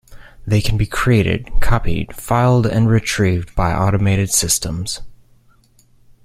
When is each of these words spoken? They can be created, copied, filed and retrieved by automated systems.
They 0.47 0.61
can 0.61 0.79
be 0.79 0.87
created, 0.87 1.47
copied, 1.61 2.15
filed 2.15 2.65
and 2.65 2.89
retrieved 2.89 3.53
by 3.53 3.71
automated 3.71 4.31
systems. 4.31 5.01